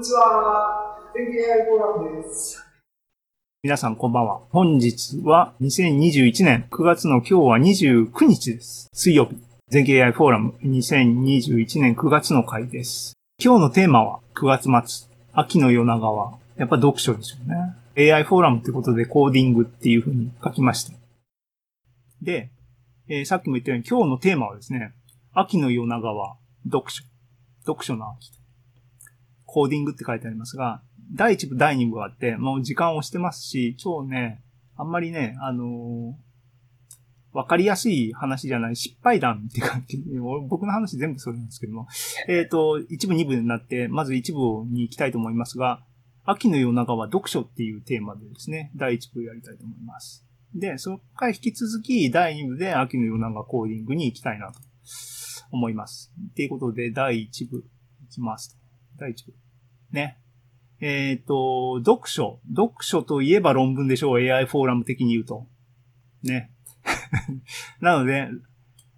[0.00, 0.96] にちは。
[1.14, 2.64] 天気 AI フォーラムです。
[3.62, 4.40] 皆さんこんばんは。
[4.48, 8.88] 本日は2021年9月の今日は29日です。
[8.94, 9.36] 水曜日。
[9.68, 13.12] 全景 AI フォーラム2021年9月の回です。
[13.44, 15.10] 今日のテーマは9月末。
[15.34, 17.50] 秋の夜長はやっぱ読書でしょう
[17.98, 18.10] ね。
[18.10, 20.94] AI フォーラムってことでコーディングっていう風に書きました。
[22.22, 22.48] で、
[23.06, 24.94] えー、さっきも言ったように今日のテーマはですね、
[25.34, 27.04] 秋の夜長は読書。
[27.66, 28.39] 読書の秋。
[29.50, 30.80] コーディングって書いてありますが、
[31.12, 34.42] 第1部、第2部があって、もう時間を押してますし、今日ね、
[34.76, 39.98] あんまりね、あのー、わかりやすい話じゃない失敗談って感じ。
[40.48, 41.88] 僕の話全部それなんですけども。
[42.28, 45.82] えっ、ー、と、一部二部になって、まず一部に行きたいと思いますが、
[46.24, 50.24] 秋の夜長は読書っていうテーマでですね、第一部やりたいと思います。
[50.54, 54.60] で、そこから引き続き第二部で秋の夜長コーディングに行きたいなと
[55.50, 56.12] 思います。
[56.30, 57.64] っていうことで、第一部
[58.02, 58.59] 行きます。
[59.00, 59.32] 第一部。
[59.90, 60.18] ね。
[60.80, 62.40] えっ、ー、と、読書。
[62.48, 64.22] 読書といえば論文でしょう。
[64.22, 65.46] AI フォーラム的に言うと。
[66.22, 66.50] ね。
[67.80, 68.28] なので、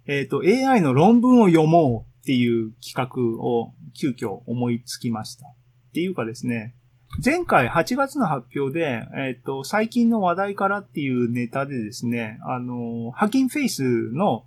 [0.05, 5.47] えっ、ー、と、AI の論文を読もうっていう企画を急遽思いつきました。
[5.47, 5.51] っ
[5.93, 6.75] ていうかですね、
[7.23, 14.45] 前回8月の発表で、えっ、ー、と、最近の話題からっていうネタでですね、あの、ハキンフェイスの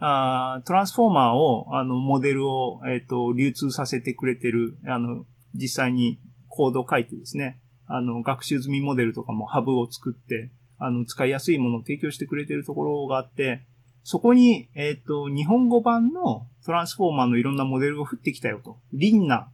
[0.00, 13.66] あトランスフォーマーを、あの、モデルを、えっ、ー、と、流通させてくれてる、あの、実際にコードを書いてですね、あの、学習済みモデルとかもハブを作って、あの、使いやすいものを提供してくれてるところがあって、
[14.02, 18.78] そこに、えっ、ー、と、日本語版のトランスフォーマーのいろんなモデルが降ってきたよと。
[18.92, 19.50] リンナ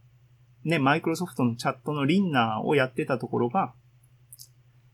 [0.65, 0.69] ー。
[0.69, 3.73] ね、マイクロソフトのチャットのリンナーをやってたところが、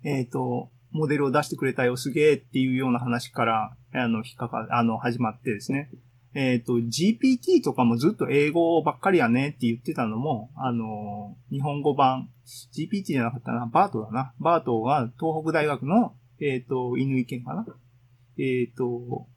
[0.04, 5.90] えっ、ー、と、モデルを出してくれたよ、すげえっていうような話から、あの、引っかか、あの、始まってですね。
[6.36, 12.30] えっ、ー、と、GPT とかもずっと英語ばっかりやねって言ってたのも、あの、日本語版、
[12.74, 14.34] GPT じゃなかったな、バートだな。
[14.40, 17.66] バートが東北大学のえっ、ー、と、犬意見かな
[18.38, 19.28] えっ、ー、と、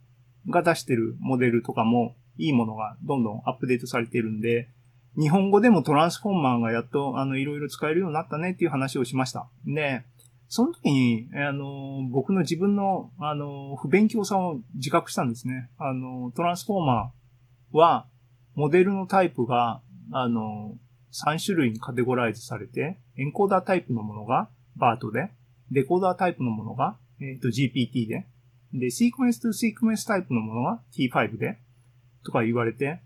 [0.48, 4.68] が出してるモデルとかもいいものがどんどんアップデートされてるんで、
[5.18, 9.48] 日本語でもトランスフォーマーがやっと、あの、いろいろ使えるようになったねっていう話をしました。
[9.64, 10.04] で、
[10.48, 15.70] その時に、あの、僕の自分の、あの、不勉強さを自覚したんですね。
[15.78, 18.06] あの、トランスフォーマーは、
[18.54, 20.76] モデルのタイプが、あの、
[21.12, 25.30] 3種類にカテゴライズされて、エンコーダータイプのものがバートで、
[25.70, 28.26] デコーダータイプのものが、えっ、ー、と GPT で、
[28.72, 31.58] で、シークエンスとシークエンスタイプのものが T5 で、
[32.24, 33.00] とか言われて、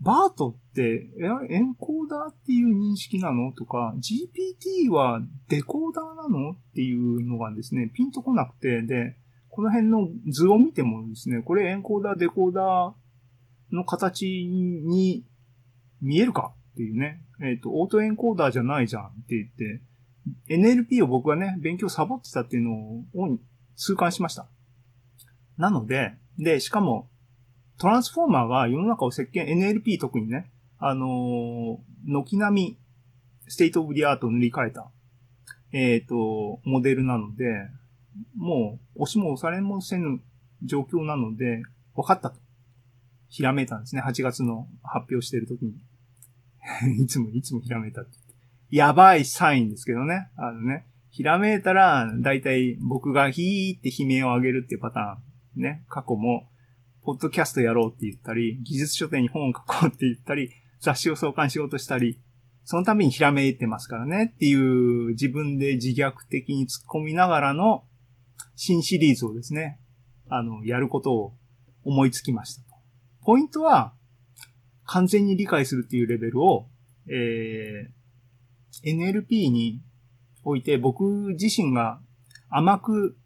[0.00, 1.08] バートって、
[1.48, 3.52] エンコーダーっていう認識なの？
[3.52, 6.50] とか、GPT はデコーダーなの？
[6.52, 9.16] っていうのがですね、ピンとこなくて、で、
[9.48, 15.24] この辺の図を見てもですね、これエンコーダー、デコーダーの形に
[16.02, 19.80] 見えるかっていうね、えっ、ー、と、オートエンコーダーじゃないじゃんって言って、
[20.48, 23.38] NLP を僕はね、勉強サボってたっていうのを
[23.76, 24.46] 痛感しました。
[25.56, 27.08] なので、で、しかも、
[27.78, 32.78] Transformer が世の中を席巻、NLP 特にね、あのー、軒並み、
[33.48, 34.90] state of the art を塗り替えた、
[35.72, 37.44] えっ、ー、と、モデルなので、
[38.34, 40.20] もう、押しも押されもせぬ
[40.62, 41.62] 状況なので、
[41.94, 42.40] 分かったと。
[43.28, 44.02] ひらめいたんですね。
[44.02, 45.74] 8月の発表してる時に。
[47.02, 48.10] いつも、いつもひらめいたって。
[48.70, 50.28] やばいサインですけどね。
[50.36, 55.62] あのね、ひらめいたら、だいたい僕がヒーって悲鳴を上げるっていうパターン。
[55.62, 55.84] ね。
[55.88, 56.48] 過去も、
[57.06, 60.50] ポッドキャストやろうって言ったり、技術書店に本を書こうって言ったり、
[60.80, 62.18] 雑誌を創刊しようとしたり、
[62.64, 67.84] そのためにひらめいてますからねっていう自分で自虐的に突っ込みながらの
[68.56, 69.78] 新シリーズをですね、
[70.28, 71.34] あの、やることを
[71.84, 72.62] 思いつきました。
[73.24, 73.94] ポイントは、
[74.84, 76.66] 完全に理解するっていうレベルを、
[77.08, 79.80] えー、NLP に
[80.42, 81.04] おいて僕
[81.38, 82.00] 自身が
[82.50, 83.16] 甘く、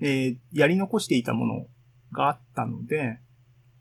[0.00, 1.66] えー、やり残していたもの
[2.14, 3.18] があったので、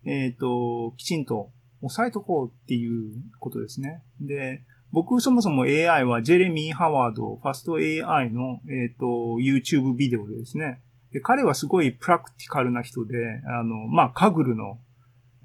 [0.06, 1.52] えっ、ー、と、きちんと
[1.82, 4.04] 押さえとこうっていうことですね。
[4.20, 9.06] で、僕そもそも AI はジェレミー・ハワード、ファスト AI の、えっ、ー、と、
[9.40, 10.81] YouTube ビデオでですね。
[11.12, 13.16] で、彼はすごいプラクティカルな人で、
[13.48, 14.80] あの、まあ、カグルの、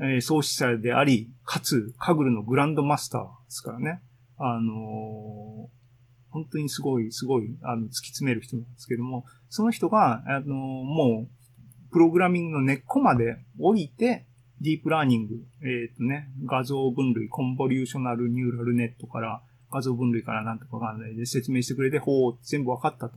[0.00, 4.00] えー、創始者であり、かつ、カグルのグランドマスターですからね。
[4.40, 5.68] あの
[6.30, 11.37] 本当にすごい、すごい、あの、突き詰める人なんですけども、その人が、あのもう、
[11.90, 14.26] プログラミングの根っこまで降りて、
[14.60, 23.16] ディープラーニング、えっ、ー、とね、画像分類、コンボリューショナルニューラルネットから、画像分類からなんとかわかんないで説明してくれて、ほう、全部わかったと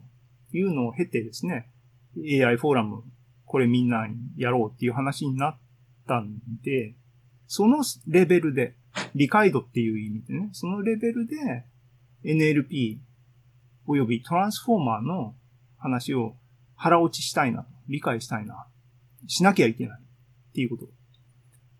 [0.54, 1.70] いうのを経てですね、
[2.18, 3.04] AI フォーラム、
[3.46, 5.58] これみんなにやろうっていう話になっ
[6.08, 6.96] たんで、
[7.48, 8.76] そのレベルで、
[9.16, 11.66] 理解度っていう意味でね、そのレベルで、
[12.24, 12.98] NLP
[13.88, 15.36] およびトランスフォーマーの
[15.78, 16.36] 話を
[16.76, 18.66] 腹落ちしたいなと、理解したいな、
[19.28, 20.88] しなきゃいけないっていうこと。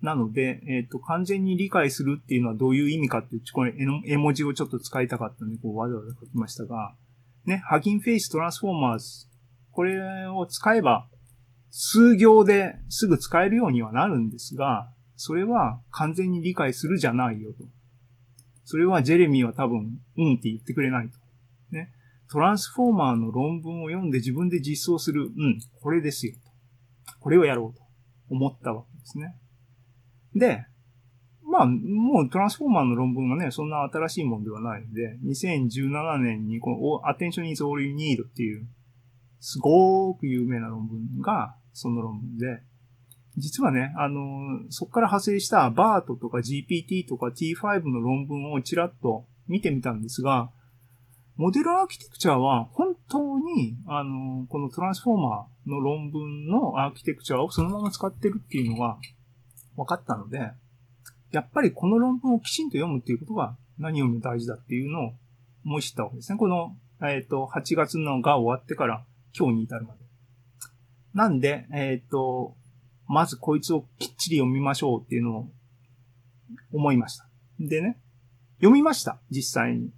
[0.02, 3.74] なので、えっ、と、完全に理解するっていうのはどういう意味かっていう、これ
[4.06, 6.96] 絵文字をちょっと使いたかったんで、こうわざわざ書きましたが、
[7.46, 9.28] ね、ハギンフェイストランスフォーマーズ、
[9.72, 11.08] これを使えば、
[11.70, 17.64] 数行ですぐ使えるようにはなるんですが、それは完全に理解するじゃないよと。
[18.66, 21.21] それはジェレミーは多分、うんって言ってくれないと。
[22.32, 25.24] トランスフォーマーの論文を読んで自分で実装する。
[25.24, 26.34] うん、これですよ。
[27.20, 27.84] これをやろうと
[28.30, 29.36] 思ったわけですね。
[30.34, 30.66] で、
[31.44, 38.66] まあ、もうトランスフォーマーの論文はね、そんな新しいもんではないので、2017年にこの Attention is all you need っていう、
[39.42, 42.64] すごく有名な論文が、その論文で、
[43.36, 44.22] 実はね、あの、
[44.70, 50.50] そこから派生した BART とか GPT とか T5 の論文をちらっと見てみたんですが、
[51.42, 59.00] モデルアーキテクチャは本当に、あの、このトランスフォーマーの論文のアーキテクチャをそのまま使ってるっていうのが
[59.76, 60.52] 分かったので、
[61.32, 65.14] やっぱりこの論文をきちんと読むっていうことが何よりも大事だっていうのを
[65.66, 66.38] 思い知ったわけですね。
[66.38, 69.04] この、えっ、ー、と、8月のが終わってから
[69.36, 70.00] 今日に至るまで。
[71.16, 72.56] なんで、えっ、ー、と、
[73.08, 75.50] まずこいつをきっちり読みましょうっていうのを
[76.72, 77.28] 思いました。
[77.60, 77.98] でね、
[78.58, 79.20] 読みました。
[79.32, 79.90] 実際に。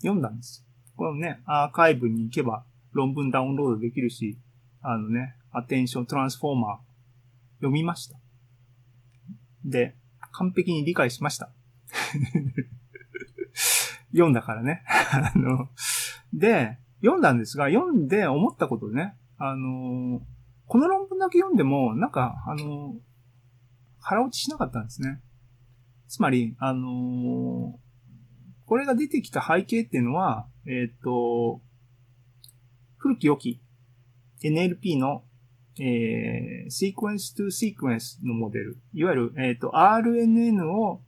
[0.00, 0.67] 読んだんです。
[0.98, 4.36] このね、アーカイブに行けば論文ダウンロードできるし、
[4.82, 6.78] あのね、アテンショントランスフォーマー
[7.58, 8.18] 読みました。
[9.64, 9.94] で、
[10.32, 11.50] 完璧に理解しました。
[14.10, 14.82] 読んだからね。
[15.12, 15.68] あの、
[16.34, 20.20] で、読んだんですが、読んで思ったことね、あの、
[20.66, 22.96] この論文だけ読んでも、なんか、あの、
[24.00, 25.20] 腹落ちしなかったんですね。
[26.08, 27.78] つまり、あの、
[28.66, 31.60] これが出てきた背景っていうのは、えっ、ー、と、
[32.98, 33.60] 古き良き
[34.42, 35.22] NLP の
[35.80, 38.78] えー、シークエンス to シークエンスのモデル。
[38.94, 41.00] いわゆる、えっ、ー、と、RNN を、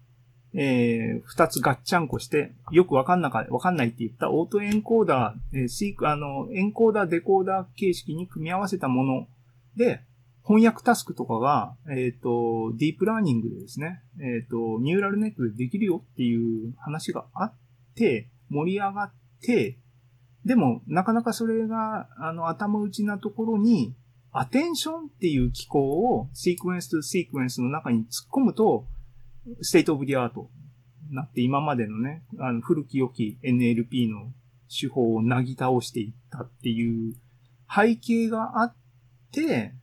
[0.55, 9.27] えー、二つガッチャンコして、よくわかんなか、わかんないって言ったオートエンコーダー、えー、シーク、あの、エンコーダー、デコーダー形式に組み合わせたもの
[9.77, 10.03] で、
[10.45, 17.55] 翻訳タスクとかが、えっ、ー、と、ディープラーニングでですね、えっ、ー、と、ニューラルネットでできるよっていう話があっ
[17.95, 19.79] て、盛り上がって、
[20.45, 23.95] でも、なかなかそれが、あの、頭打ちなところに、
[24.33, 28.87] attention っていう機構をシークエンスとシークエンスの中に突っ込むと、
[29.61, 30.49] state of the art
[31.09, 34.33] になって今までのね、あの古き良き NLP の
[34.69, 37.15] 手法をなぎ倒していったっていう
[37.69, 38.75] 背景があっ
[39.33, 39.75] て、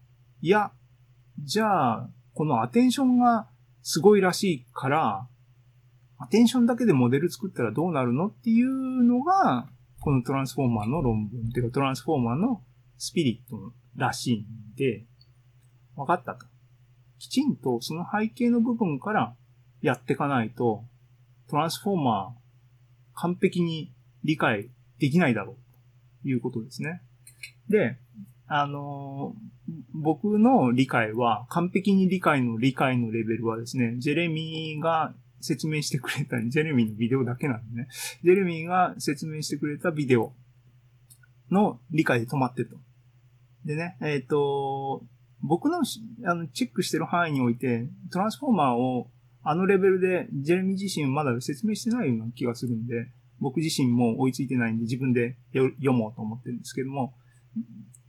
[0.41, 0.71] いや、
[1.39, 3.47] じゃあ、この attention が
[3.81, 5.27] すごいらしいから、
[6.19, 9.67] アテンションだけでモデル作ったらどうなるのっていうのが、
[9.99, 12.63] このトランスフォーマーの論文っていうかトランスフォーマーの
[12.97, 15.05] スピリットらしいんで、
[15.95, 16.45] 分かったと。
[17.19, 19.35] きちんとその背景の部分から
[19.81, 20.83] やっていかないと、
[21.49, 22.31] トランスフォーマー
[23.15, 23.93] 完璧に
[24.23, 24.69] 理解
[24.99, 25.55] できないだろう
[26.23, 27.01] ということですね。
[27.69, 27.97] で、
[28.47, 29.35] あの、
[29.93, 37.87] 僕の理解は、完璧に理解の理解のレベルはですね、ジェレミーが説明してくれた、ジェレミーのビデオだけなんでね、
[38.23, 40.33] ジェレミーが説明してくれたビデオ
[41.51, 42.77] の理解で止まってると。
[43.65, 45.03] でね、えっ、ー、と、
[45.41, 45.81] 僕の
[46.25, 49.09] あのチェックしてる範囲において、トランスフォーマーを
[49.43, 53.07] あのレベルでジェレミー自身まだ説明してないような気がするんで、
[53.39, 57.13] 僕自身も追いついてないんで自分で読もうと思ってるんですけども、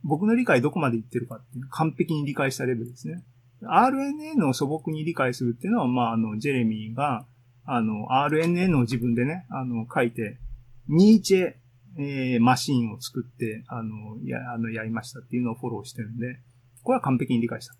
[0.03, 3.23] 僕の理解どこまでいってるかっていう完璧に理解したレベルですね。
[3.63, 7.25] RNN を素朴に理解するっていうのは、まあ、あの、ジェレミーが、
[7.65, 10.39] あの、RNN を自分でね、あの、書いて、
[10.87, 11.53] ニーチェ
[11.97, 16.39] えー、マシンを作って、あの、や、あの、やりましたっていうのをフォローしてるんで、
[16.83, 17.75] これは完璧に理解した。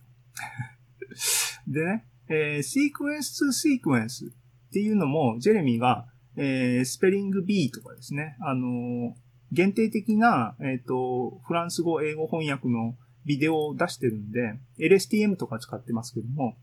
[1.68, 9.16] でね、えー、シークエンス2シークエンスっていうのも、ジェレミーが、えー、スペリング B とかですね、あの
[9.52, 12.96] 限定的な、えっ、ー、と、フランス語、英語翻訳の
[13.30, 16.56] ビデオを出してるんで、LSTM とか使ってますけども、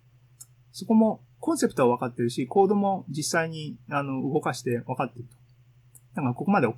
[0.72, 5.36] そこもコンセプトは分かってるし、コードも実際にあの動かして分かってると。
[6.16, 6.76] だからここまで OK と。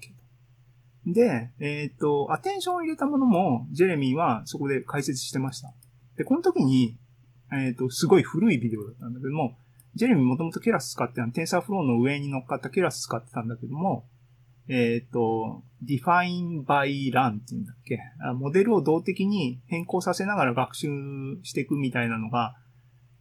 [1.06, 5.72] で、えっ、ー、と、アテンションを入れたものも、ジェレミーはそこで解説してました。
[6.18, 6.98] で、この時に、
[7.50, 9.56] えっ、ー、と、すごい古いビデオだったんだけども、
[9.94, 14.04] ジェレミーもともとケラス使ってたの、テンサーフローの上に乗っかったケラス使ってたんだけども、
[14.68, 18.00] えっ、ー、と、define by run っていうんだっけ？
[18.34, 20.88] モデルを動的に変更させながら学習
[21.42, 22.54] していくみたいなのが、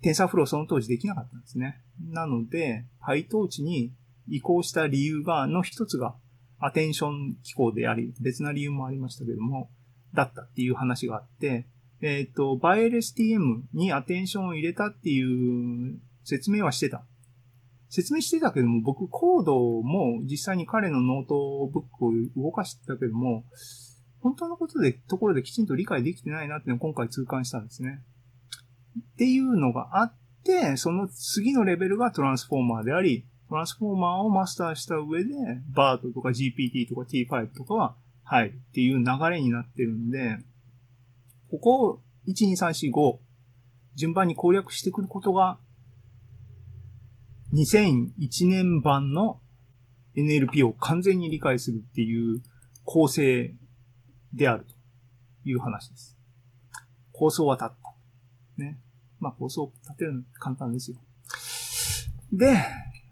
[0.01, 1.81] TensorFlow その当時できなかったんですね。
[2.09, 3.93] なので、PyTorch に
[4.27, 6.15] 移行した理由が、の一つが、
[6.59, 9.69] アテンション機構であり、別な理由もありましたけども、
[10.13, 11.67] だったっていう話があって、
[12.01, 15.23] えっ、と、 Bi-LSTM にアテンションを入れたってい
[15.91, 17.03] う説明はしてた。
[17.89, 23.43] 説明してたけども、僕コードも実際に彼のノートブックを動かしてたけども、
[24.21, 28.01] 本当のことで、ところできちんと理解できてないなっていうのを今回痛感したんですね。
[28.99, 30.13] っていうのがあっ
[30.43, 35.33] て、その次のレベルがトランスフォーマーであり、トランスフォーマーをマスターした上で、
[35.73, 40.37] BART とか GPT とか T5 とかは入るっていう流れになってるんで、
[41.49, 43.17] ここを1、2、3、4、5
[43.95, 45.57] 順番に攻略してくることが
[47.53, 49.39] 2001年版の
[50.15, 52.41] NLP を完全に理解するっていう
[52.83, 53.53] 構成
[54.33, 56.17] であるという話です。
[57.11, 58.63] 構想は立った。
[58.63, 58.79] ね。
[59.19, 60.97] まあ構想を立てるの簡単ですよ。
[62.31, 62.57] で、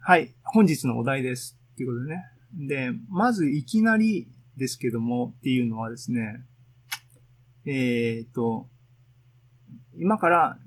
[0.01, 0.33] はい。
[0.43, 1.57] 本日のお題です。
[1.73, 2.23] っていうことでね。
[2.67, 4.27] で、まずいきなり
[4.57, 6.45] ですけどもっていうのはですね、
[7.65, 8.67] えっ、と、
[9.97, 10.59] 今から、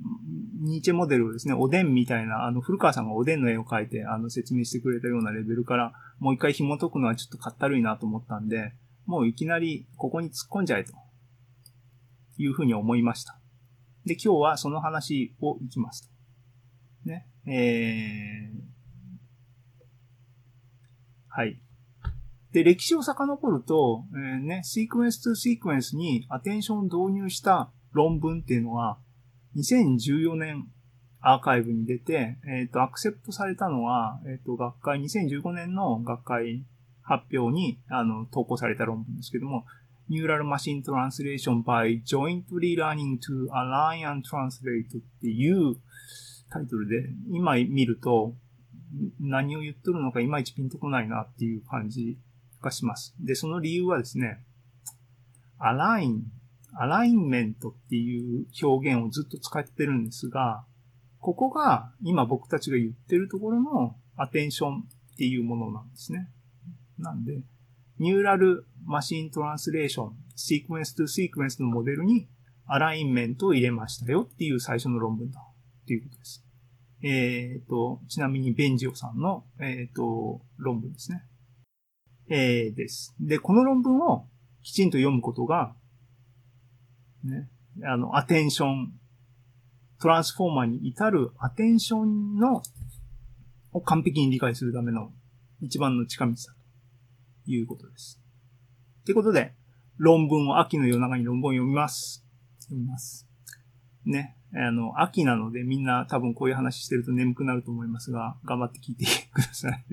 [0.60, 8.74] ニーチェモデルをですね、おでんみたいな、あの、古川さんがおでんの絵を描いて、あの、説明してくれたようなレベルから、もう一回紐解くのはちょっとかったるいなと思ったんで、
[9.06, 10.92] もういきなりここに突っ込んじゃえと、
[12.36, 13.38] いうふうに思いました。
[14.04, 16.08] で、今日はその話をいきます
[17.04, 17.08] と。
[17.08, 17.28] ね。
[17.46, 18.68] えー、
[21.28, 21.62] はい。
[22.52, 28.98] で、歴史を遡ると、えーね、シークエンス2シークエンスにアテンションを導入した論文っていうのは、
[29.58, 30.68] 2014年
[31.20, 36.64] アーカイブに出て、えっ、と、アクセプトされたのは、えっ、と、学会、2015年の学会
[37.02, 39.64] 発表に、あの、投稿された論文ですけども、
[40.08, 45.76] Neural Machine Translation by Jointly Learning to Align and Translate っていう
[46.50, 48.34] タイトルで、今見ると、
[49.20, 52.16] 何を言っとるのかいまいちピンとこないなっていう感じ
[52.62, 53.14] がします。
[53.20, 54.40] で、その理由はですね、
[55.58, 56.22] アライン、
[56.74, 60.64] アラインメントっていう表現をずっと使ってるんですが、
[61.20, 66.28] ここが今僕たちが言ってるところのアテンションっていうものなんですね。
[66.98, 67.40] なんで、
[67.98, 72.28] ニューラルマシントランスレーション、シークエンスとシークエンスのモデルに
[72.66, 76.44] アラインメントを入れましたよっていう最初の論文だっていうことです。
[77.02, 81.22] えっ、と、ちなみにベンジオさんの、えっ、と、論文ですね。
[82.30, 83.14] えー、です。
[83.20, 84.28] で、この論文を
[84.62, 85.74] きちんと読むことが、
[87.24, 87.48] ね、
[87.84, 88.92] あの、アテンション、
[90.00, 92.62] トランスフォーマーに至るアテンションの、
[93.72, 95.12] を完璧に理解するための
[95.60, 96.36] 一番の近道だ
[97.44, 98.20] ということです。
[99.04, 99.54] ということで、
[99.96, 102.24] 論文を秋の夜中に論文を読みます。
[102.60, 103.28] 読みます。
[104.04, 104.36] ね。
[104.54, 109.84] あの、秋なのでみんな多分こういう話してると眠くなると思いますが、頑張って聞いてください。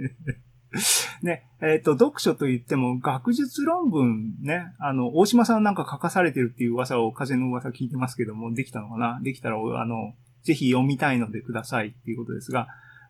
[1.24, 9.20] ね、えっ、と、読書と言っても、学術論文ね、あの、大島さんなんか書かされてるっていう噂を、風の噂聞いてますけども、できたのかな？
[9.22, 10.14] できたら、あの、
[10.44, 12.68] ぜひ読みたいのでくださいっていうことですが、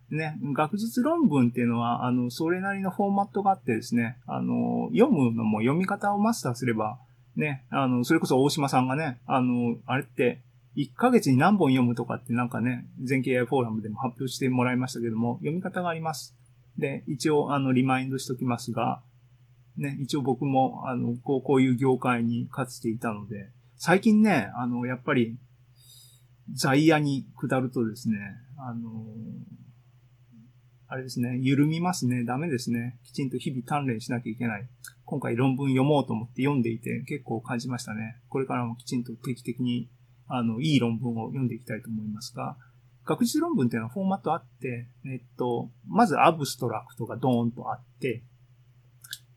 [0.10, 7.00] ね、学術論文っていうのは、あの、それなりのフォーマットがあってですね、あの、読むのも読み方をマスターすれば、
[7.36, 10.42] ね、あの、それこそ大島さんがね、あの、あれって、
[10.78, 16.35] 1ヶ月に何本読むとかってなんかね、全経 AI フォーラムでも発表してもらいましたけども、読み方があります。
[16.78, 19.02] で、一応、あの、リマインドしときますが、
[19.78, 25.38] ね、一応僕も、あの、こう、こういう業界にかつていたので、最近ね、あの、やっぱり、
[26.54, 28.18] 在野に下るとですね、
[28.58, 29.06] あの、
[30.88, 32.24] あれですね、緩みますね。
[32.24, 33.00] ダメですね。
[33.04, 34.70] きちんと日々鍛錬しなきゃいけない。
[35.04, 38.22] 今回論文読もうと思って読んでいて結構感じましたね。
[38.30, 39.90] これからもきちんと定期的に、
[40.28, 42.58] あの、いい論文を読んでいきたいと思いますが、
[43.06, 48.24] 学術論文っていうのはフォーマットあって、えっと、まずアブストラクトがドーンとあって、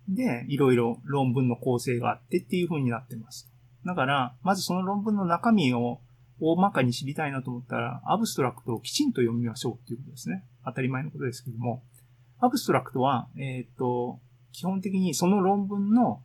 [0.08, 3.50] で、いろいろ論文の構成があってっていう風になってます。
[3.84, 6.00] だから、まずその論文の中身を
[6.40, 10.44] 大まかに知りたいなと思ったら、アブストラクトをきちんと読みましょうっていうことですね。
[10.64, 11.82] 当たり前のことですけども、
[12.40, 14.20] アブストラクトは、えっと、
[14.52, 16.22] 基本的にその論文の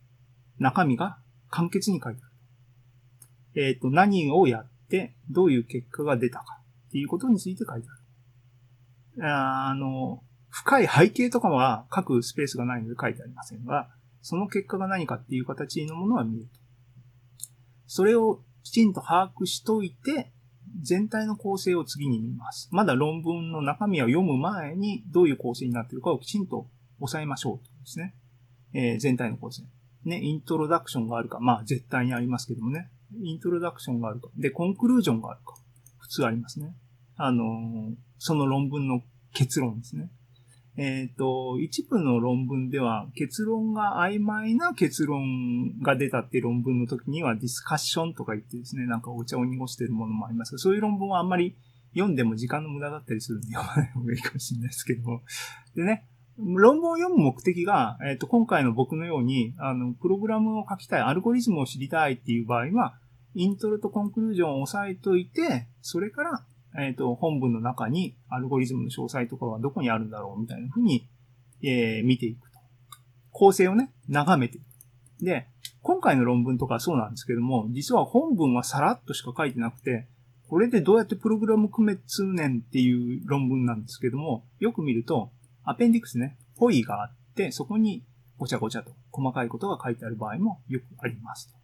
[0.60, 1.18] 中身が
[1.50, 2.26] 簡潔に書いてあ
[3.56, 3.68] る。
[3.68, 6.63] えっと、何をやって、どういう結果が出たか。
[6.94, 7.88] っていうことについて書いて
[9.18, 9.28] ある。
[9.28, 13.90] ああの、深い背景とかは書くスペースがないので書いてありませんが、
[14.22, 16.50] その結果が何かっていう形のものは見ると。
[17.88, 20.32] それをきちんと把握しといて、
[20.84, 22.70] 全体の構成を次に見ます。
[22.72, 26.68] まだ論文の中身を読む前にどういう構成になっているかをきちんと
[27.00, 28.16] 押さえましょうとですね。
[28.74, 29.64] えー全体の構成。
[30.06, 31.40] ね、イントロダクションがあるか。
[31.40, 32.92] まあ絶対にありますけどもね。
[33.24, 34.30] イントロダクションがあるか。
[34.38, 35.56] で、コンクルージョンがあるか。
[35.98, 36.76] 普通ありますね。
[37.26, 39.02] あのその論文の
[39.34, 40.10] 結論ですね。
[40.76, 51.56] えっ、と、一部の論文では結論が曖昧な結論が出たっていう論文の時にはディスカッションとか言ってですね、なんかお茶を濁してるものもありますが、そういう論文はあんまり
[51.94, 55.22] 読んでも時間の無駄だったりするんで読まない方がいいかもしれないですけども。
[55.76, 62.96] でね、論文を読む目的が、えっ、と、今回の僕のように、あの、プログラムを書きたい、アルゴリズムを知りたいっていう場合は、
[63.36, 66.46] イントロとコンクルージョンを押さえといて、それから、
[66.80, 71.08] えっ、と、本文の中にアルゴリズムの詳細とかはどこにあるんだろうみたいな風に、
[71.62, 72.60] えー見ていくと。
[73.32, 74.64] 構成をね、眺めていく。
[75.24, 75.48] で、
[75.82, 80.08] 今回の論文とかそうなんですけども、実は本文はさらっとしか書いてなくて、
[80.48, 85.32] これでどうやってプログラム組めつねんっていう論文なんですけども、よく見ると、
[85.64, 88.04] アペンディクスね、ポイがあって、そこに
[88.38, 91.56] ごちゃごちゃと細かいことが書いてある場合もよくありますと。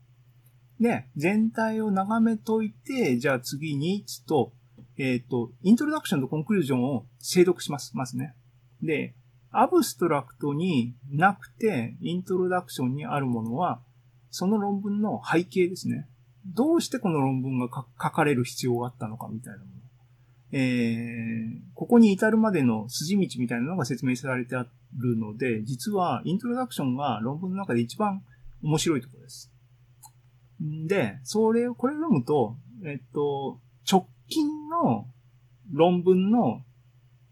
[0.80, 4.54] で、全体を眺めといて、じゃあ次に、つと、
[5.00, 7.96] えっ、と、イントロダクションとコンクルージョンを精読します。
[7.96, 8.36] まずね。
[8.84, 9.15] で、
[9.50, 13.79] アブストラクトになくて、イントロダクションにあるものは、
[14.29, 16.08] その論文の背景ですね。
[16.46, 19.70] どうしてこの論文が書かれる必要があったのかみたいなもの。
[20.51, 28.24] えー、ここに至るまでの筋道みたいなのが説明されてあるので、実はイントロダクションが論文の中で一番
[28.63, 29.51] 面白いところです。
[30.88, 35.08] で、それを、これを読むと、えっと、直近の
[35.74, 36.62] 論文の、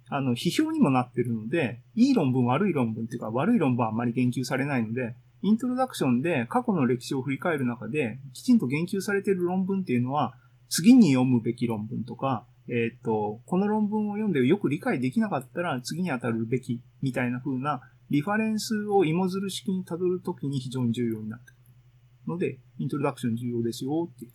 [0.09, 10.35] あの、批評にもなってるので、いい論文、悪い論文っていうか、悪い論文はあんまり言及されないので、イントロダクションで過去の歴史を振り返る中で、きちんと言及されている論文っていうのは、
[10.69, 24.31] 次に読むべき論文とか、えっ、と、この論文を読んでよく理解できなかったら次に当たるべきみたいな風なリファレンスを芋づる式に辿るときに非常に重要になってくるので、イントロダクション重要ですよっていう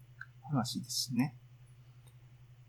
[0.51, 1.37] 話ですね。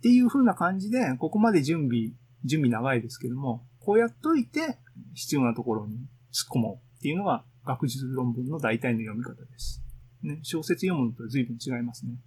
[0.03, 2.12] っていう風な感じで、ここまで準備、
[2.43, 4.77] 準備長いですけども、こうやっといて
[5.13, 5.95] 必要なところに
[6.33, 9.81] 突っ込もうっていうのが学術論文の大体の読み方です。
[10.22, 12.18] ね、小説読むのと随分違いますね。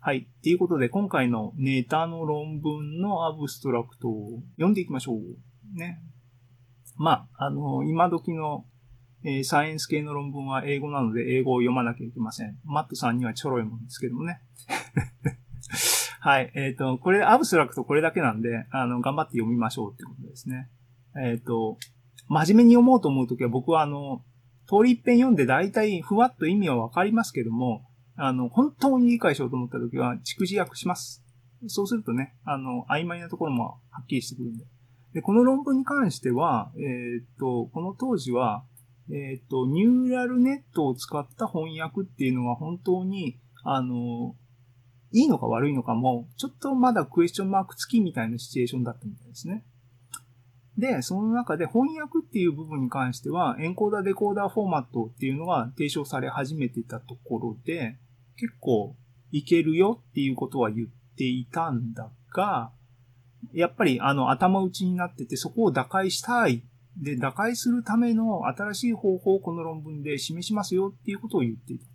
[0.00, 0.26] はい。
[0.42, 5.78] ということで、今回のネタの論文のアブストラクトを読んでいきましょう。
[5.78, 6.02] ね。
[6.96, 8.64] まあ、あの、今時の、
[9.22, 12.58] えーサイエンス系の論文は英語なので英語を読まなきゃいけません。
[12.64, 14.40] マットさんにはちょろいもんですけどもね。
[16.22, 16.52] はい。
[16.54, 20.68] えっ、と、これ、アブストラクトこれだけなんで、あの、頑張って読みましょうってことですね。
[21.18, 21.78] えっ、と、
[22.28, 24.22] 真面目に読もうと思うときは僕はあの、
[24.68, 31.24] 通り一遍読んで大体ふわっと意味はわかりますけども、あの、本当に理解しようと思ったときは、蓄字訳します。
[31.68, 34.64] そうするとね、あの、曖昧なところもはっきりしてくるんで。
[35.14, 38.64] で、この論文に関しては、えーっと、この当時は、
[39.10, 44.36] えーっと、ニューラルネットを使った翻訳っていうのが本当に、あの、
[45.12, 49.64] いいのか悪いのかも、ちょっとまだクエスチョンマーク付きみたいなシチュエーションだったみたいですね。
[50.78, 57.96] で、その中で翻訳っていう部分に関しては、エンコーダーデコーダーフォーマットっていうのが提唱され始めてたところで、
[58.36, 58.94] 結構
[59.32, 62.70] いけるよっていうことは言っていたんだが、
[63.52, 66.62] やっぱりあの頭打ちになっててそこを打開したい。
[66.96, 71.86] で、打開するための新しい方法をこの論文で示しますよっていうことを言っていた。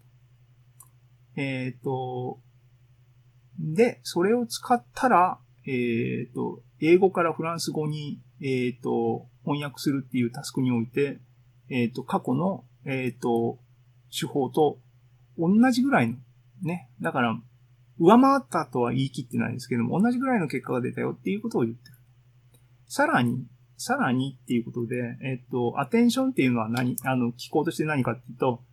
[1.38, 2.39] えっ、と、
[3.60, 11.20] で、それを使ったら、えっ、と、英語からフランス語に、えっ、と、翻訳するっていうタスクにおいて、
[11.70, 13.60] えっ、と、過去の、えっ、と、
[14.18, 14.80] 手法と
[15.38, 16.18] 同じぐらいの、
[16.62, 16.89] ね。
[17.02, 17.39] だから、
[17.98, 21.96] 上回ったとは言い切ってないですけども、同じぐらいの結果が出たよっていうことを言ってる。
[22.88, 23.46] さらに、
[23.78, 28.63] さらにっていうことで、えっと、アテンションっていうのは何、あの、機構として何かっていうと、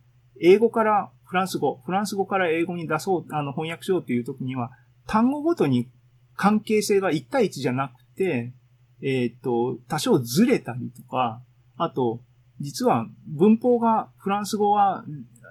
[0.41, 4.71] 英語からフランス語、フランス語から英語に出そう、あの、翻訳しようっていう時には、
[5.07, 5.89] 単語ごとに
[6.35, 8.53] 関係性が1対1じゃなくて、
[9.01, 11.41] えっと、多少ずれたりとか、
[11.77, 12.21] あと、
[12.59, 15.03] 実は文法が、フランス語は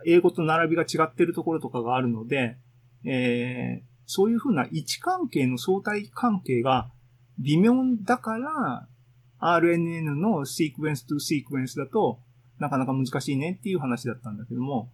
[0.06, 2.56] 英語と並びが違ってるところとかがあるので、
[3.04, 6.90] えーそういうふうな位置関係の相対関係が
[7.38, 8.86] 微妙だから、
[9.40, 12.20] RNN のシークエンスとシークエンスだと
[12.62, 14.88] なかなか難しいねっていう話だったんだけども、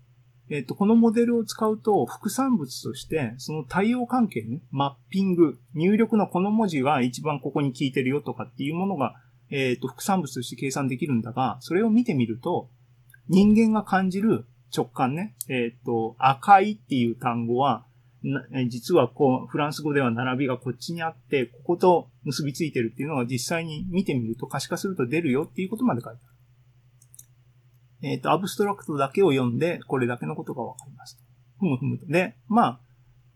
[0.51, 9.15] えっ、と、このモデルを使うと副産物として、その対応関係ね、マッピング、入力のこの文字が一番ここに効いてるよとかっていうものが、
[9.51, 12.71] えっ、と、副産物として計算できるんだが、それを見てみると、
[13.29, 17.85] 人間が感じる直感ね、えっ、と、赤いっていう単語は、
[18.69, 26.38] 実はこう、フランス語では並びがこっちにあって、ここと結びついてるっていうのが実際に見てみると可視化すると出るよっていうことまで書いてある。
[28.03, 31.19] えっ、と、アブストラクトだけを読んで、これだけのことがわかります。
[31.59, 32.07] ふむふむと。
[32.07, 32.81] で、まあ、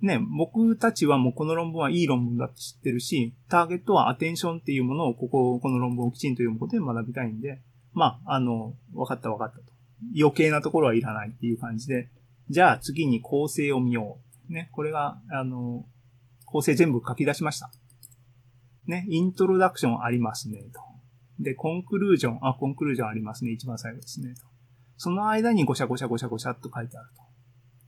[0.00, 7.60] ね、僕たちはもうこの論文はいい論文だって知ってるし、ターゲットはアテンションっていうものを、ここ、この論文をきちんと読むことで学びたいんで、
[7.92, 9.64] まあ、あの、分かった分かったと。
[10.18, 12.08] 余計なところはいらないっていう感じで、
[12.50, 14.18] じゃあ次に構成を見よ
[14.50, 14.52] う。
[14.52, 15.86] ね、これが、あの、
[16.46, 17.70] 構成全部書き出しました。
[18.86, 20.80] ね、イントロダクションありますね、と。
[21.38, 24.51] で、コンクルージョン、あ、コンクルージョンありますね、一番最後ですね、と。
[25.02, 27.22] その間にゴシャゴシャゴシャゴシャっと書いてあると。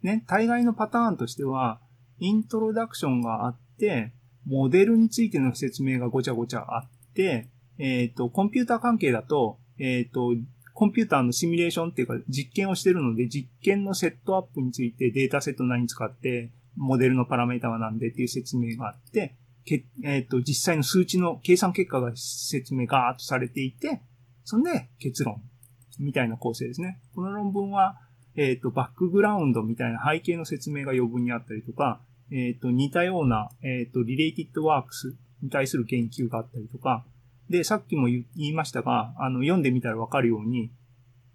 [0.03, 1.79] ね、大概のパターンとしては、
[2.19, 4.13] イントロダクションがあって、
[4.45, 10.35] モデルについての説明がごちゃごちゃあって、えっ、ー、と、コンピューター関係だと、えっ、ー、と、
[10.75, 24.03] コンピューターのシミュレーションっていうか実験をしてるので、実験のセットアップについてデータセット何使って、モデルのパラメータは何でっていう説明があって、けえっ、ー、と、実際の数値の計算結果が説明ガーッとされていて、
[24.43, 25.41] そんで結論
[26.01, 26.99] みたいな構成ですね。
[27.15, 27.99] この論文は、
[28.37, 37.05] えっ、ー、と、バックグラウンドみたいな背景の説明が余分にあったりとか、えっ、ー、と、似たような、えっ、と、リレイティッドワークスに対する研究があったりとか、
[37.49, 40.71] で、さっきも言いましたが、あの、読んでみたらわかるように、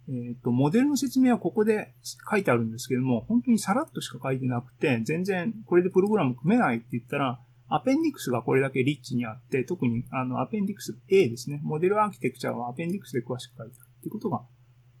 [0.08, 1.94] えっ、と、モデルの説明はここで
[2.28, 11.60] 書いてあるんですけども、本当にさらっとしか書いてなくて、全然これでプログラム組めないって言ったら、アペンディクスがこれだけリッチにあって、特にあの、アペンディクス A ですね。
[11.62, 14.42] モデルアーキテクチャはアペンディクスで詳しく書いてあるっていうことが、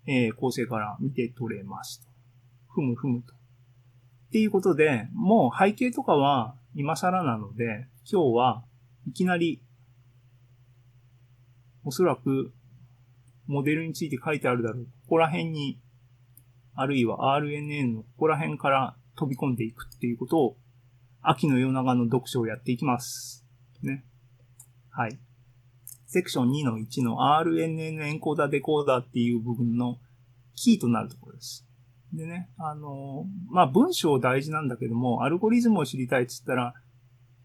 [0.06, 2.08] えー、構成から見て取れますと。
[2.68, 3.34] ふむふむと。
[3.34, 3.36] っ
[4.30, 8.64] ていうことで、もう背景とかは今更なので、今日は
[9.08, 9.62] いきなり、
[11.82, 12.52] おそらく
[13.46, 14.84] モデルについて書いてあるだろう。
[14.84, 15.80] ここら辺に、
[16.74, 20.56] あるいは RNN のここら辺から飛び込んでいくっていうことを、
[21.22, 23.46] 秋の夜長の読書をやっていきます。
[23.82, 24.04] ね。
[24.90, 25.18] はい。
[26.12, 29.96] セクション2の1の RNN エンコーダーデコーダーっていう部分の
[30.56, 31.64] キーとなるところです。
[32.12, 36.74] でね、あの、まあ、文章大事なんだけども、アルゴリズムを知りたいって言ったら、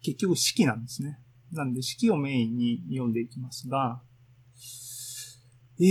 [0.01, 1.19] 結局式なんですね。
[1.51, 4.01] なんで式をメインに読んでいきますが、
[5.79, 5.83] え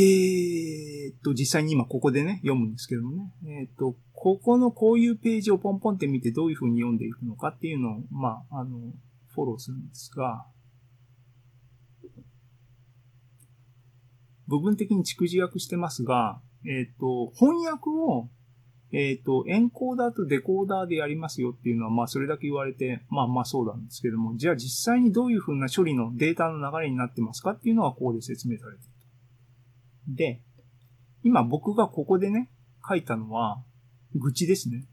[1.13, 3.33] ー、っと、実際に今ここでね、読むんですけどもね。
[3.47, 8.81] えー、っと、ここのこういうページをポンポンって見てどういう風に読んでいくのかっていうのを、まあ、あの、
[9.33, 10.45] フォローするんですが、
[14.59, 18.29] 部分的に蓄字訳してますが、えっ、と、翻訳を
[18.97, 28.89] えっ、ー、と、エンコーダーとデコーダーでやりますよっていうのは、まあそれだけ言われて、まあまあそうなんですけども、じゃあ実際にどういうふうな処理のデータの流れになってますかっていうのはここで説明されてる
[30.07, 30.15] と。
[30.15, 30.43] で、
[31.25, 32.51] 今僕がここでね、
[32.89, 33.65] 書いたのは、
[34.15, 34.87] 愚痴ですね。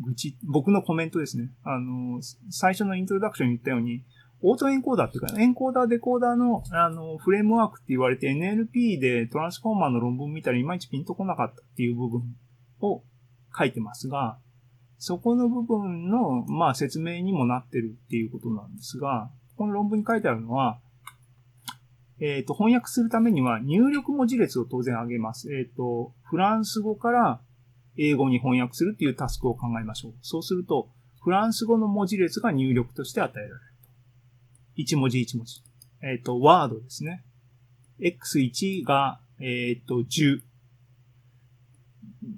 [0.00, 0.36] 愚痴。
[0.42, 1.50] 僕のコメントですね。
[1.64, 4.04] あの、最初のイントロダクションに言ったように、
[4.42, 12.22] オートエンコーダーっていうか、エンコーダー、デコーダーの、あの、フレームワークって言われて NLP でトランスフォーマーの論文見たらいまいちピンとこなかったっていう部分
[12.80, 13.02] を
[13.56, 14.38] 書いてますが、
[14.98, 20.78] そこの部分の、まあ、説明にもなってるっていうことなんですが、この論文に書いてあるのは、
[22.20, 25.52] えっ、ー、と、翻訳するためには入力文字列を当然上げます。
[25.54, 27.40] えっ、ー、と、フランス語から
[27.96, 30.12] 英語に翻訳するっていうタスクを考えましょう。
[30.20, 30.90] そうすると、
[31.22, 33.69] フランス語の文字列が入力として与えられると。
[34.80, 35.62] 一文字一文字。
[36.02, 37.24] えっ、ー、と、ワードですね。
[38.00, 40.40] x1 が、えっ、と、10。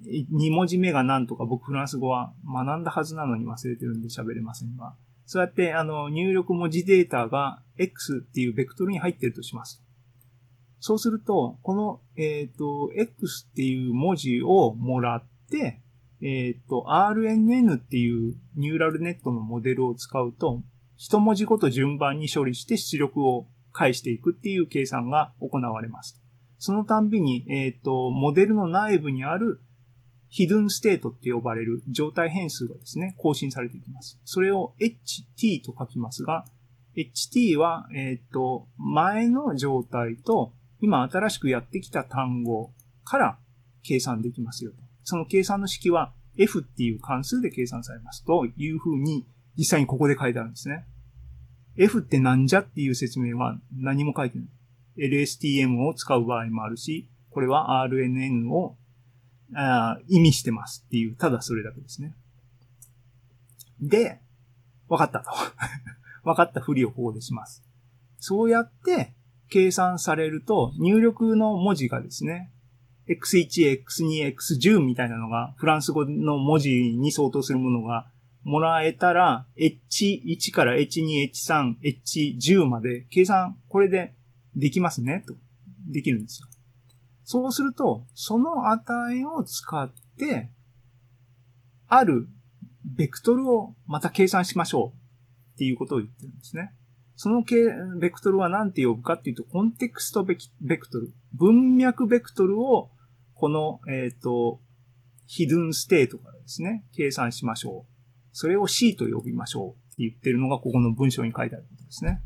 [0.04, 4.94] 2文字目が何とか僕フランス語は学んだはずなのに忘れてるんで喋れませんが、
[5.26, 9.82] そうやってあの入力文字データが X っていうベクトルに入ってるとします。
[10.80, 15.80] そうすると、この、えっ、ー、と、X っていう文字をもらって、
[16.20, 20.60] えっ、ー、と、RNN っていうニューラルネットのモデルを使うと、
[21.04, 26.22] 一文字ごと順番に処理して出力を返していくっていう計算が行われます。
[26.58, 29.60] そのたんびに、えっ、ー、と、モデルの内部にある
[30.28, 34.20] ヒドゥンステートって呼ばれる状態変数がですね、更新されていきます。
[34.24, 36.44] それを ht と書きますが、
[36.94, 42.70] ht は、えっ、ー、と、前の状態と今新しくやってきた単語
[43.02, 43.38] から
[43.82, 44.76] 計算できますよと。
[45.02, 49.26] その計算の式は f っていう関数で計算されますというふうに
[49.58, 50.86] 実際にここで書いてあるんですね。
[51.76, 54.46] F ってなんじゃっていう説明は何も書いてない。
[54.98, 58.76] LSTM を使う場合もあるし、これは RNN を
[59.54, 62.14] あ意味してますっていう、ただそれだけですね。
[63.80, 64.20] で、
[64.88, 65.30] 分かったと。
[66.24, 67.64] 分かったふりをここでします。
[68.18, 69.12] そうやって
[69.48, 72.52] 計算されると、入力の文字がですね、
[73.08, 78.11] x1、x2、x10 みたいなのが、フランス語の文字に相当するものが
[78.44, 84.14] もらえたら、h1 から h2、h3、h10 まで計算、これで
[84.56, 85.34] できますね、と。
[85.90, 86.48] できるんですよ。
[87.24, 90.50] そうすると、その値を使って、
[91.88, 92.28] ある
[92.84, 96.72] ベクトルをまた計算しましょうっていうことを言ってるんですね。
[97.16, 97.42] その
[98.00, 101.12] ベクトルは何て呼ぶかっていうと、コンテクストベクトル。
[101.32, 102.90] 文脈ベクトルを、
[103.34, 104.60] この、えっ、ー、と、
[105.26, 107.91] ヒドゥンステートからですね、計算しましょう。
[108.32, 112.22] それを C と呼びましょうって言ってるのが、ここの文章に書いてあることですね。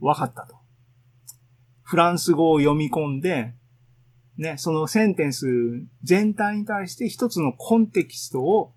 [0.00, 0.56] わかったと。
[1.82, 3.54] フランス語を読み込んで、
[4.36, 5.46] ね、そのセンテンス
[6.04, 8.72] 全体に対して一つのコンテキストを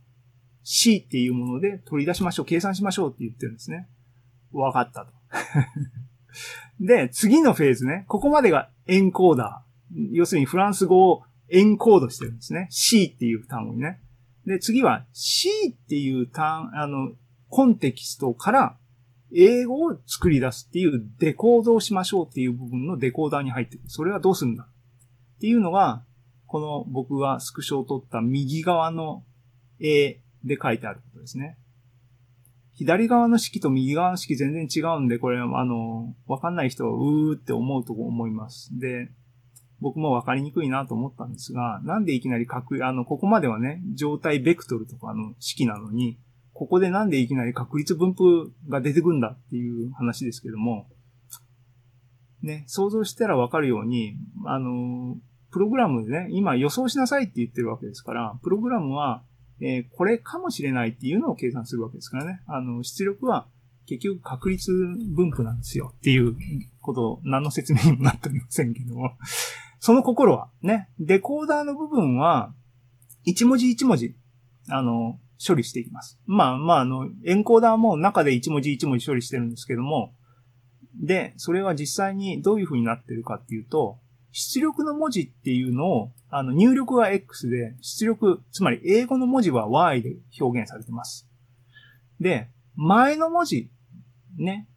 [0.64, 3.88] C っていうもので取り出しましょう、計算しましょうって言ってるんですね。
[4.52, 5.12] わかったと。
[6.80, 8.06] で、次のフェーズね。
[8.08, 10.10] ここまでがエンコーダー。
[10.14, 12.68] 要するにフランス語をエンコードしてるんですね。
[12.72, 14.02] C っていう単語にね。
[14.46, 17.12] で、次は C っていう単、あの、
[17.50, 18.78] コンテキストから
[19.36, 23.82] 英語を作り出すっていうデコードをしましょうっていう部分のデコーダーに入ってる。
[23.88, 24.64] それはどうするんだ？
[24.64, 26.04] っていうのが、
[26.48, 29.24] この僕がスクショを取った右側の
[29.80, 31.58] A で書いてあることですね。
[32.74, 38.78] 左側の式と右側の式全然違うんで、これ、あの、わかんない人はうーって思うと思います。
[38.80, 39.12] で、
[39.82, 46.20] 僕もわかりにくいなと思ったんですが、なんでいきなり確、あの、ここまではね、状態ベクトルとかの式なのに、
[46.54, 50.88] ここでなんでいきなり確率分布が出てくんだっていう話ですけども、
[52.42, 54.16] ね、想像したらわかるように、
[54.46, 55.18] あの、
[55.52, 59.24] プログラムでね、今予想しなさいって言ってるわけですから、プログラムは
[59.62, 62.42] えー、これかもしれないっていうのを計算するわけですからね。
[62.48, 63.46] あの、出力は
[63.86, 66.36] 結局確率分布なんですよっていう
[66.82, 69.12] こと何の説明にもなっておりませんけども。
[69.82, 72.54] その心はね、デコーダーの部分は
[73.24, 74.16] 一文字一文字、
[74.70, 76.20] あの、処理していきます。
[76.28, 80.14] まあまあ、あの、エンコーダーも中で一文字一文字処理してるんですけども、
[81.02, 83.98] で、それは実際にどういう風になってるかっていうと、
[84.32, 91.28] 出力の文字っていうのを、あの、入力は X で、出力、つまり英語の文字は Y で表現されてます。
[92.20, 93.72] で、前の文字、
[94.38, 94.68] ね。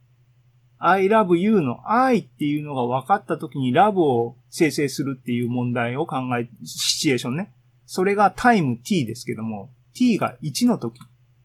[0.78, 7.52] I love you の I っていうのが分かった時に love を生成するっていう問題を考え、シチュエーションね。
[7.86, 11.00] それがタイム t ですけども、t が1の時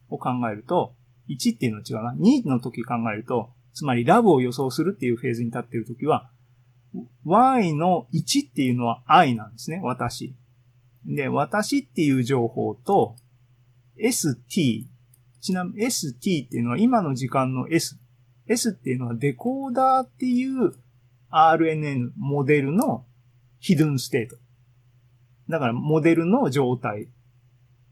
[0.09, 0.93] を考えると、
[1.29, 2.13] 1っていうのは違うな。
[2.15, 6.29] 2の時考えると、つまり love を予想するっていうフェーズに立っている時は、
[7.23, 10.35] y の1っていうのは i なんですね、私。
[11.05, 13.15] で、私っていう情報と
[13.97, 14.87] st、
[15.41, 17.97] ちなみに st っていうのは今の時間の s。
[18.49, 20.73] S っていうのはデコーダーっていう
[21.31, 23.05] RNN モデルの
[23.59, 24.35] ヒドゥンステート。
[25.47, 27.07] だからモデルの状態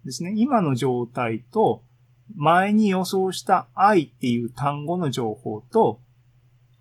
[0.06, 0.34] ですね。
[0.36, 1.84] 今の状態と
[2.36, 6.02] 前に予想した i っていう単語の情報と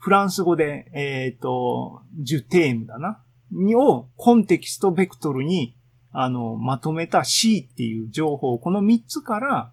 [0.07, 3.25] フランス語で、えっ、ー、と、ジュテームだな。
[3.77, 5.77] をコンテキストベクトルに、
[6.13, 9.73] あの、まとめた C っていう情報、この3つから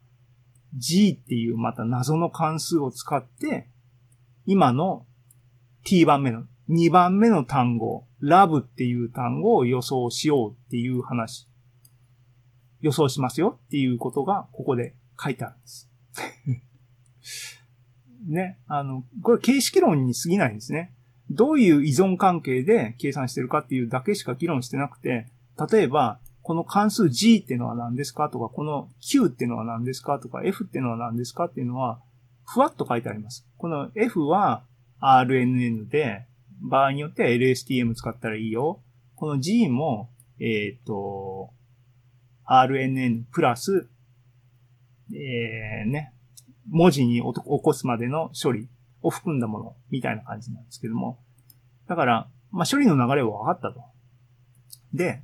[0.76, 3.70] G っていうまた謎の関数を使って、
[4.46, 5.06] 今の
[5.84, 11.50] T 番目の、2番目の単語、ラブっていう単語を予想しようっていう話。
[12.82, 15.90] 予想しますよっていうことがここで書いてあるんです。
[18.28, 20.94] ね、あの、これ形式論に過ぎないんですね。
[21.30, 25.28] どういう依存関係で計算してるかっていうだけしか議論してなくて、
[25.72, 32.02] 例えば、この関数 g ってのは何ですかとか、この q ってのは何ですかとか、f ってのは何ですかっていうのは、
[32.46, 33.48] ふわっと書いてあります。
[33.58, 34.64] この f は
[35.02, 36.26] RNN で、
[36.62, 38.82] 場合によっては LSTM 使ったらいいよ。
[39.16, 41.52] この g も、えっ、ー、と、
[42.46, 43.90] RNN プラス、
[45.12, 46.14] えー、ね、
[46.70, 48.70] 文字に起こすまでの処理
[49.02, 51.20] を含んだものみたいな感じなんですけども。
[51.88, 53.84] だから、まあ、処理の流れは分かったと。
[54.94, 55.22] で、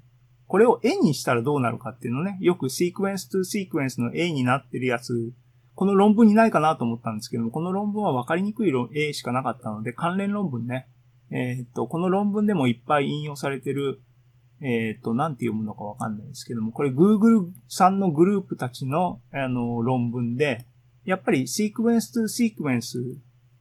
[0.48, 5.32] これを N にしたらどうなるかっていうのね、よく sequence to sequence の A になってるやつ、
[5.80, 10.90] この論文にないかなと思ったんですけども、この論文は分かりにくい A しかなかったので、関連論文ね、
[11.32, 14.02] えー、っと、この論文でもいっぱい引用されてる、
[14.60, 20.66] えー、っと、なんて読むのかわかんないですけども、これ Google さんのグループたちの、あの、論文で、
[21.06, 23.16] やっぱりシークエンスとシークエンス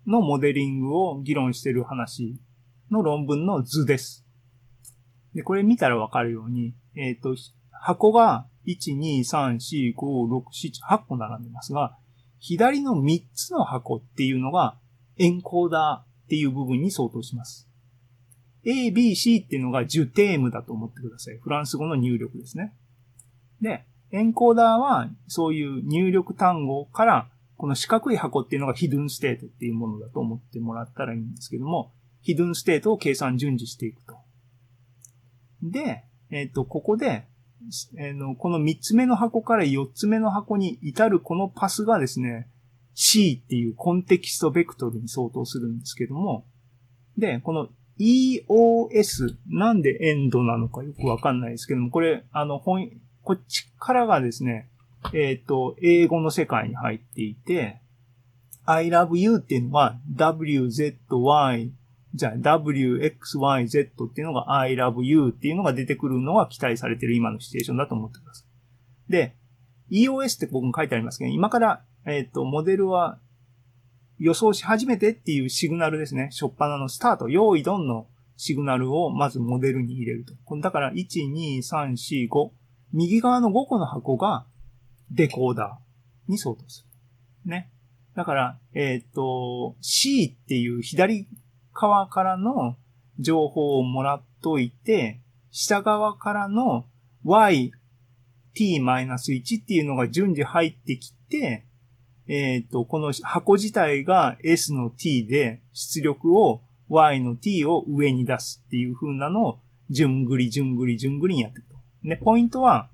[0.05, 2.41] のモデリングを議論してる話
[2.91, 4.27] の論文の図です。
[5.37, 7.37] で、これ見たらわかるように、えっ、と、
[7.71, 10.43] 箱が1、2、3、4、5、6、
[10.83, 11.97] 7、8個並んでますが、
[12.39, 14.77] 左の3つの箱っていうのが
[15.17, 17.69] エンコーダーっていう部分に相当します。
[18.65, 21.39] A, B, C っていうのがジュテームだと思ってください。
[21.39, 22.75] フランス語の入力ですね。
[23.61, 34.17] で、エンコーダーはそういう入力単語からこの四角い箱っていうのがヒドゥンステートっていうものだと思ってもらったらいいんですけども、ヒドゥンステートを計算順次していくと。
[35.63, 37.27] で、えっ、ー、と、ここで、
[37.99, 42.49] えの、この3つ目の箱から4つ目の箱に至るこのパスがですね、
[42.95, 46.47] C っていうコンテキストベクトルに相当するんですけども、
[47.17, 47.69] で、この
[47.99, 52.91] EOS、なんでエンドなのかよくわかんないですけども、これ、あの、本、
[53.23, 54.69] こっちからがですね、
[55.13, 57.81] えっ、と、英語の世界に入っていて、
[58.65, 61.71] I love you っていうのは WZY
[62.15, 68.45] じゃあ WXYZ っていうのが I love you っていうのが出てくるのが期待されてる今のシチュエーションだと思ってくださ
[69.09, 69.13] い。
[69.13, 69.35] で、
[69.91, 73.19] EOS って僕も書いてありますけど、今から、えっ、と、モデルは
[74.19, 76.31] 予想し始めてっていうシグナルですね。
[76.33, 80.35] 初っ端のスタート、用意ドンのシグナルをまずモデルに入れると。
[80.57, 82.51] だから、1、2、3、4、5。
[82.93, 84.47] 右側の5個の箱が
[85.11, 86.87] デコーダーに相当す
[87.45, 87.51] る。
[87.51, 87.71] ね。
[88.15, 91.29] だから、えっ、と、C っていう左
[91.79, 92.77] 側からの
[93.21, 96.87] 情報をもらっといて、下側からの
[97.25, 97.71] y,
[98.55, 101.65] t-1 っていうのが順次入ってきて、
[102.27, 111.77] えっ、と、この箱自体が s の t で出力を y の t を上に出すっていう風なのを、順繰り順繰り順繰りにやっていくと。
[112.03, 112.91] ね、ポイントは、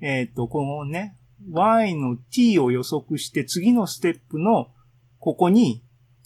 [0.00, 1.16] えっ、と、このね、
[1.50, 4.68] y の t を予測して次のステップの
[5.18, 5.82] ここに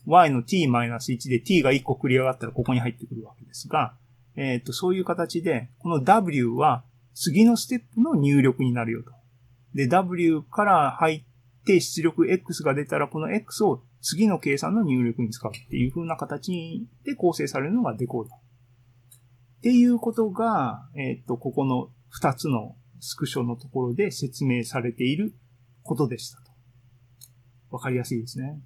[0.06, 3.94] y の t-1 で t が1個繰り上がったらここに入ってくるわけですが、
[4.36, 9.12] えっ、と、そういう形で、この w は次のステップの入力になるよと。
[9.74, 18.38] で、w から入って出力 x が出たらこの x を次の計算の入力に使うっていう風な形で構成されるのがデコーダー。
[18.38, 18.40] っ
[19.62, 21.88] ていうことが、えっ、と、ここの
[22.20, 25.34] 2つのスクショのところで説明されている
[25.82, 26.50] ことでしたと。
[27.70, 28.60] わかりやすいですね。